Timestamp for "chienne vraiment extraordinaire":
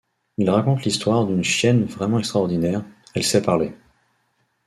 1.43-2.83